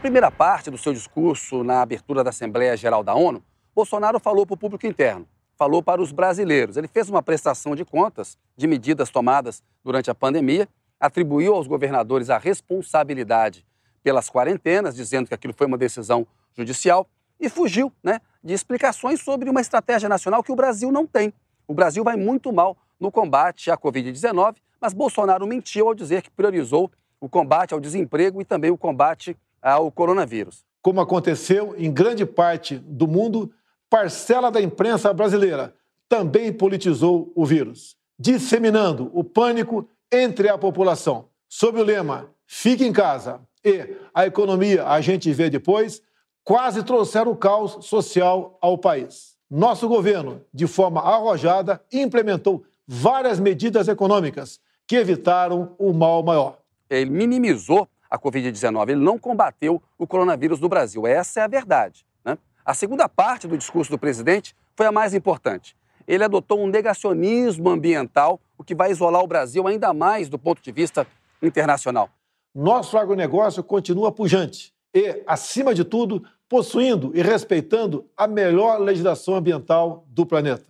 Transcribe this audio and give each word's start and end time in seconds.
primeira 0.00 0.30
parte 0.30 0.70
do 0.70 0.78
seu 0.78 0.94
discurso 0.94 1.62
na 1.62 1.82
abertura 1.82 2.24
da 2.24 2.30
Assembleia 2.30 2.74
Geral 2.74 3.04
da 3.04 3.14
ONU, 3.14 3.44
Bolsonaro 3.74 4.18
falou 4.18 4.46
para 4.46 4.54
o 4.54 4.56
público 4.56 4.86
interno, 4.86 5.28
falou 5.58 5.82
para 5.82 6.00
os 6.00 6.10
brasileiros. 6.10 6.78
Ele 6.78 6.88
fez 6.88 7.10
uma 7.10 7.22
prestação 7.22 7.76
de 7.76 7.84
contas 7.84 8.38
de 8.56 8.66
medidas 8.66 9.10
tomadas 9.10 9.62
durante 9.84 10.10
a 10.10 10.14
pandemia, 10.14 10.66
atribuiu 10.98 11.54
aos 11.54 11.66
governadores 11.66 12.30
a 12.30 12.38
responsabilidade 12.38 13.66
pelas 14.02 14.30
quarentenas, 14.30 14.96
dizendo 14.96 15.28
que 15.28 15.34
aquilo 15.34 15.52
foi 15.52 15.66
uma 15.66 15.76
decisão 15.76 16.26
judicial, 16.56 17.06
e 17.38 17.50
fugiu 17.50 17.92
né, 18.02 18.20
de 18.42 18.54
explicações 18.54 19.20
sobre 19.20 19.50
uma 19.50 19.60
estratégia 19.60 20.08
nacional 20.08 20.42
que 20.42 20.52
o 20.52 20.56
Brasil 20.56 20.90
não 20.90 21.06
tem. 21.06 21.32
O 21.68 21.74
Brasil 21.74 22.02
vai 22.02 22.16
muito 22.16 22.50
mal 22.50 22.74
no 22.98 23.12
combate 23.12 23.70
à 23.70 23.76
Covid-19, 23.76 24.56
mas 24.80 24.94
Bolsonaro 24.94 25.46
mentiu 25.46 25.88
ao 25.88 25.94
dizer 25.94 26.22
que 26.22 26.30
priorizou 26.30 26.90
o 27.20 27.28
combate 27.28 27.74
ao 27.74 27.80
desemprego 27.80 28.40
e 28.40 28.46
também 28.46 28.70
o 28.70 28.78
combate 28.78 29.36
ao 29.62 29.90
coronavírus. 29.90 30.64
Como 30.82 31.00
aconteceu 31.00 31.74
em 31.76 31.92
grande 31.92 32.24
parte 32.24 32.76
do 32.78 33.06
mundo, 33.06 33.52
parcela 33.88 34.50
da 34.50 34.60
imprensa 34.60 35.12
brasileira 35.12 35.74
também 36.08 36.52
politizou 36.52 37.32
o 37.34 37.44
vírus, 37.44 37.96
disseminando 38.18 39.10
o 39.14 39.22
pânico 39.22 39.88
entre 40.10 40.48
a 40.48 40.58
população. 40.58 41.28
Sob 41.48 41.80
o 41.80 41.84
lema 41.84 42.30
Fique 42.52 42.84
em 42.84 42.92
casa 42.92 43.40
e 43.64 43.94
a 44.12 44.26
economia 44.26 44.84
a 44.84 45.00
gente 45.00 45.32
vê 45.32 45.48
depois, 45.48 46.02
quase 46.42 46.82
trouxeram 46.82 47.30
o 47.30 47.36
caos 47.36 47.86
social 47.86 48.58
ao 48.60 48.76
país. 48.76 49.36
Nosso 49.48 49.86
governo, 49.86 50.40
de 50.52 50.66
forma 50.66 51.00
arrojada, 51.00 51.80
implementou 51.92 52.64
várias 52.88 53.38
medidas 53.38 53.86
econômicas 53.86 54.58
que 54.84 54.96
evitaram 54.96 55.76
o 55.78 55.92
mal 55.92 56.24
maior. 56.24 56.58
Ele 56.90 57.08
minimizou 57.08 57.88
a 58.10 58.18
Covid-19, 58.18 58.90
ele 58.90 59.00
não 59.00 59.18
combateu 59.18 59.80
o 59.96 60.06
coronavírus 60.06 60.58
no 60.58 60.68
Brasil. 60.68 61.06
Essa 61.06 61.40
é 61.40 61.42
a 61.44 61.46
verdade. 61.46 62.04
Né? 62.24 62.36
A 62.64 62.74
segunda 62.74 63.08
parte 63.08 63.46
do 63.46 63.56
discurso 63.56 63.90
do 63.90 63.98
presidente 63.98 64.54
foi 64.74 64.86
a 64.86 64.92
mais 64.92 65.14
importante. 65.14 65.76
Ele 66.08 66.24
adotou 66.24 66.60
um 66.60 66.66
negacionismo 66.66 67.70
ambiental, 67.70 68.40
o 68.58 68.64
que 68.64 68.74
vai 68.74 68.90
isolar 68.90 69.22
o 69.22 69.28
Brasil 69.28 69.66
ainda 69.68 69.92
mais 69.94 70.28
do 70.28 70.38
ponto 70.38 70.60
de 70.60 70.72
vista 70.72 71.06
internacional. 71.40 72.10
Nosso 72.52 72.98
agronegócio 72.98 73.62
continua 73.62 74.10
pujante 74.10 74.74
e, 74.92 75.22
acima 75.24 75.72
de 75.72 75.84
tudo, 75.84 76.24
possuindo 76.48 77.12
e 77.14 77.22
respeitando 77.22 78.06
a 78.16 78.26
melhor 78.26 78.80
legislação 78.80 79.36
ambiental 79.36 80.04
do 80.08 80.26
planeta. 80.26 80.64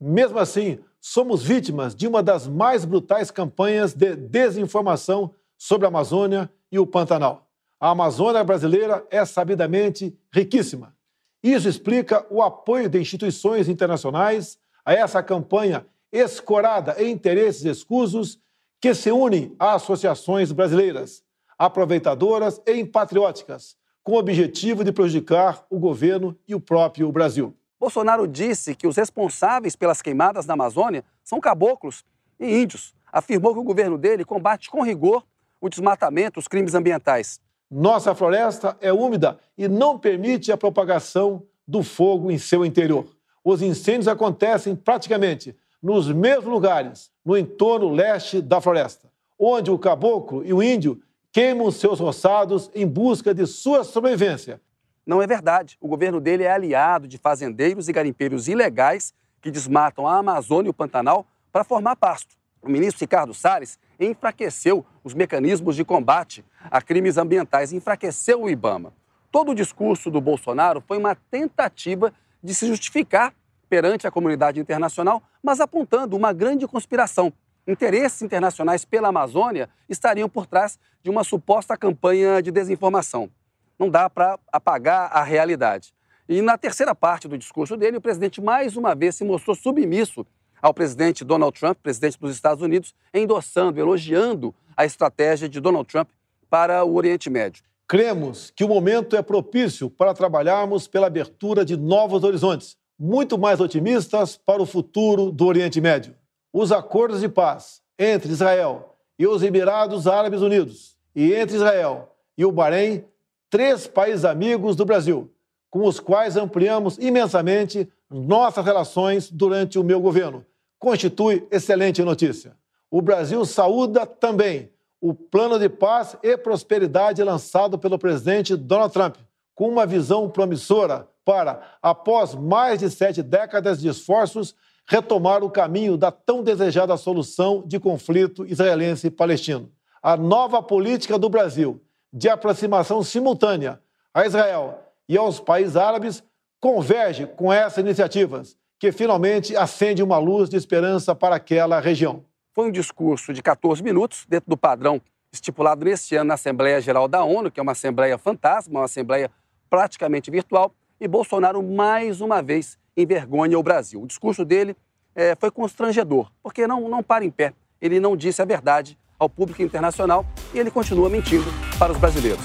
Mesmo 0.00 0.38
assim, 0.38 0.78
somos 1.00 1.42
vítimas 1.42 1.92
de 1.92 2.06
uma 2.06 2.22
das 2.22 2.46
mais 2.46 2.84
brutais 2.84 3.32
campanhas 3.32 3.94
de 3.94 4.14
desinformação 4.14 5.34
sobre 5.58 5.86
a 5.86 5.88
Amazônia 5.88 6.48
e 6.74 6.78
o 6.80 6.84
Pantanal. 6.84 7.46
A 7.78 7.90
Amazônia 7.90 8.42
brasileira 8.42 9.06
é 9.08 9.24
sabidamente 9.24 10.12
riquíssima. 10.32 10.92
Isso 11.40 11.68
explica 11.68 12.26
o 12.28 12.42
apoio 12.42 12.88
de 12.88 12.98
instituições 12.98 13.68
internacionais 13.68 14.58
a 14.84 14.92
essa 14.92 15.22
campanha 15.22 15.86
escorada 16.10 16.96
em 17.00 17.12
interesses 17.12 17.64
escusos 17.64 18.40
que 18.80 18.92
se 18.92 19.12
unem 19.12 19.54
a 19.56 19.74
associações 19.74 20.50
brasileiras, 20.50 21.22
aproveitadoras 21.56 22.60
e 22.66 22.84
patrióticas, 22.84 23.76
com 24.02 24.14
o 24.14 24.18
objetivo 24.18 24.82
de 24.82 24.90
prejudicar 24.90 25.64
o 25.70 25.78
governo 25.78 26.36
e 26.48 26.56
o 26.56 26.60
próprio 26.60 27.12
Brasil. 27.12 27.54
Bolsonaro 27.78 28.26
disse 28.26 28.74
que 28.74 28.88
os 28.88 28.96
responsáveis 28.96 29.76
pelas 29.76 30.02
queimadas 30.02 30.44
na 30.44 30.54
Amazônia 30.54 31.04
são 31.22 31.40
caboclos 31.40 32.04
e 32.40 32.62
índios. 32.62 32.92
Afirmou 33.12 33.52
que 33.52 33.60
o 33.60 33.64
governo 33.64 33.96
dele 33.96 34.24
combate 34.24 34.68
com 34.68 34.82
rigor 34.82 35.24
o 35.64 35.68
desmatamento, 35.70 36.38
os 36.38 36.46
crimes 36.46 36.74
ambientais. 36.74 37.40
Nossa 37.70 38.14
floresta 38.14 38.76
é 38.82 38.92
úmida 38.92 39.38
e 39.56 39.66
não 39.66 39.98
permite 39.98 40.52
a 40.52 40.58
propagação 40.58 41.42
do 41.66 41.82
fogo 41.82 42.30
em 42.30 42.36
seu 42.36 42.66
interior. 42.66 43.06
Os 43.42 43.62
incêndios 43.62 44.06
acontecem 44.06 44.76
praticamente 44.76 45.56
nos 45.82 46.12
mesmos 46.12 46.52
lugares, 46.52 47.10
no 47.24 47.34
entorno 47.34 47.88
leste 47.88 48.42
da 48.42 48.60
floresta, 48.60 49.10
onde 49.38 49.70
o 49.70 49.78
caboclo 49.78 50.44
e 50.44 50.52
o 50.52 50.62
índio 50.62 51.00
queimam 51.32 51.70
seus 51.70 51.98
roçados 51.98 52.70
em 52.74 52.86
busca 52.86 53.32
de 53.32 53.46
sua 53.46 53.84
sobrevivência. 53.84 54.60
Não 55.06 55.22
é 55.22 55.26
verdade. 55.26 55.78
O 55.80 55.88
governo 55.88 56.20
dele 56.20 56.44
é 56.44 56.50
aliado 56.50 57.08
de 57.08 57.16
fazendeiros 57.16 57.88
e 57.88 57.92
garimpeiros 57.92 58.48
ilegais 58.48 59.14
que 59.40 59.50
desmatam 59.50 60.06
a 60.06 60.18
Amazônia 60.18 60.68
e 60.68 60.70
o 60.70 60.74
Pantanal 60.74 61.26
para 61.50 61.64
formar 61.64 61.96
pasto. 61.96 62.36
O 62.64 62.70
ministro 62.70 63.00
Ricardo 63.00 63.34
Salles 63.34 63.78
enfraqueceu 64.00 64.86
os 65.04 65.12
mecanismos 65.12 65.76
de 65.76 65.84
combate 65.84 66.42
a 66.70 66.80
crimes 66.80 67.18
ambientais, 67.18 67.74
enfraqueceu 67.74 68.42
o 68.42 68.48
IBAMA. 68.48 68.94
Todo 69.30 69.52
o 69.52 69.54
discurso 69.54 70.10
do 70.10 70.18
Bolsonaro 70.18 70.82
foi 70.88 70.96
uma 70.96 71.14
tentativa 71.14 72.10
de 72.42 72.54
se 72.54 72.66
justificar 72.66 73.34
perante 73.68 74.06
a 74.06 74.10
comunidade 74.10 74.58
internacional, 74.58 75.22
mas 75.42 75.60
apontando 75.60 76.16
uma 76.16 76.32
grande 76.32 76.66
conspiração 76.66 77.34
interesses 77.66 78.22
internacionais 78.22 78.84
pela 78.84 79.08
Amazônia 79.08 79.68
estariam 79.86 80.28
por 80.28 80.46
trás 80.46 80.78
de 81.02 81.10
uma 81.10 81.22
suposta 81.22 81.76
campanha 81.76 82.42
de 82.42 82.50
desinformação. 82.50 83.30
Não 83.78 83.90
dá 83.90 84.08
para 84.08 84.38
apagar 84.50 85.10
a 85.12 85.22
realidade. 85.22 85.92
E 86.26 86.40
na 86.40 86.56
terceira 86.56 86.94
parte 86.94 87.28
do 87.28 87.36
discurso 87.36 87.76
dele, 87.76 87.98
o 87.98 88.00
presidente 88.00 88.40
mais 88.40 88.74
uma 88.74 88.94
vez 88.94 89.16
se 89.16 89.24
mostrou 89.24 89.54
submisso 89.54 90.26
ao 90.64 90.72
presidente 90.72 91.24
Donald 91.24 91.58
Trump, 91.58 91.76
presidente 91.82 92.18
dos 92.18 92.32
Estados 92.32 92.62
Unidos, 92.62 92.94
endossando, 93.12 93.78
elogiando 93.78 94.54
a 94.76 94.84
estratégia 94.84 95.48
de 95.48 95.60
Donald 95.60 95.86
Trump 95.86 96.08
para 96.48 96.82
o 96.84 96.94
Oriente 96.94 97.28
Médio. 97.28 97.62
Cremos 97.86 98.50
que 98.56 98.64
o 98.64 98.68
momento 98.68 99.14
é 99.14 99.20
propício 99.20 99.90
para 99.90 100.14
trabalharmos 100.14 100.88
pela 100.88 101.08
abertura 101.08 101.64
de 101.64 101.76
novos 101.76 102.24
horizontes, 102.24 102.78
muito 102.98 103.36
mais 103.36 103.60
otimistas 103.60 104.36
para 104.36 104.62
o 104.62 104.66
futuro 104.66 105.30
do 105.30 105.44
Oriente 105.44 105.80
Médio 105.80 106.14
os 106.54 106.70
acordos 106.70 107.20
de 107.20 107.28
paz 107.28 107.82
entre 107.98 108.30
Israel 108.30 108.94
e 109.18 109.26
os 109.26 109.42
Emirados 109.42 110.06
Árabes 110.06 110.40
Unidos 110.40 110.96
e 111.12 111.34
entre 111.34 111.56
Israel 111.56 112.14
e 112.38 112.44
o 112.44 112.52
Bahrein, 112.52 113.04
três 113.50 113.88
países 113.88 114.24
amigos 114.24 114.76
do 114.76 114.84
Brasil, 114.84 115.28
com 115.68 115.84
os 115.84 115.98
quais 115.98 116.36
ampliamos 116.36 116.96
imensamente 116.98 117.88
nossas 118.08 118.64
relações 118.64 119.28
durante 119.28 119.80
o 119.80 119.82
meu 119.82 120.00
governo, 120.00 120.46
constitui 120.84 121.48
excelente 121.50 122.02
notícia. 122.02 122.54
O 122.90 123.00
Brasil 123.00 123.42
saúda 123.46 124.04
também 124.04 124.70
o 125.00 125.14
plano 125.14 125.58
de 125.58 125.66
paz 125.66 126.14
e 126.22 126.36
prosperidade 126.36 127.22
lançado 127.24 127.78
pelo 127.78 127.98
presidente 127.98 128.54
Donald 128.54 128.92
Trump, 128.92 129.16
com 129.54 129.66
uma 129.66 129.86
visão 129.86 130.28
promissora 130.28 131.08
para, 131.24 131.62
após 131.80 132.34
mais 132.34 132.80
de 132.80 132.90
sete 132.90 133.22
décadas 133.22 133.80
de 133.80 133.88
esforços, 133.88 134.54
retomar 134.86 135.42
o 135.42 135.48
caminho 135.48 135.96
da 135.96 136.12
tão 136.12 136.42
desejada 136.42 136.94
solução 136.98 137.64
de 137.66 137.80
conflito 137.80 138.46
israelense-palestino. 138.46 139.72
A 140.02 140.18
nova 140.18 140.62
política 140.62 141.18
do 141.18 141.30
Brasil 141.30 141.80
de 142.12 142.28
aproximação 142.28 143.02
simultânea 143.02 143.80
a 144.12 144.26
Israel 144.26 144.80
e 145.08 145.16
aos 145.16 145.40
países 145.40 145.76
árabes 145.76 146.22
converge 146.60 147.26
com 147.26 147.50
essas 147.50 147.78
iniciativas, 147.78 148.56
que 148.78 148.92
finalmente 148.92 149.56
acende 149.56 150.02
uma 150.02 150.18
luz 150.18 150.48
de 150.48 150.56
esperança 150.56 151.14
para 151.14 151.36
aquela 151.36 151.80
região. 151.80 152.24
Foi 152.52 152.68
um 152.68 152.72
discurso 152.72 153.32
de 153.32 153.42
14 153.42 153.82
minutos, 153.82 154.26
dentro 154.28 154.48
do 154.48 154.56
padrão 154.56 155.00
estipulado 155.32 155.84
neste 155.84 156.14
ano 156.14 156.28
na 156.28 156.34
Assembleia 156.34 156.80
Geral 156.80 157.08
da 157.08 157.24
ONU, 157.24 157.50
que 157.50 157.58
é 157.58 157.62
uma 157.62 157.72
Assembleia 157.72 158.16
fantasma, 158.16 158.80
uma 158.80 158.84
Assembleia 158.84 159.30
praticamente 159.68 160.30
virtual, 160.30 160.72
e 161.00 161.08
Bolsonaro 161.08 161.62
mais 161.62 162.20
uma 162.20 162.40
vez 162.40 162.78
envergonha 162.96 163.58
o 163.58 163.62
Brasil. 163.62 164.00
O 164.00 164.06
discurso 164.06 164.44
dele 164.44 164.76
é, 165.14 165.34
foi 165.34 165.50
constrangedor, 165.50 166.30
porque 166.42 166.66
não, 166.66 166.88
não 166.88 167.02
para 167.02 167.24
em 167.24 167.30
pé. 167.30 167.52
Ele 167.80 167.98
não 167.98 168.16
disse 168.16 168.40
a 168.40 168.44
verdade 168.44 168.96
ao 169.18 169.28
público 169.28 169.62
internacional 169.62 170.24
e 170.54 170.58
ele 170.58 170.70
continua 170.70 171.10
mentindo 171.10 171.46
para 171.78 171.92
os 171.92 171.98
brasileiros. 171.98 172.44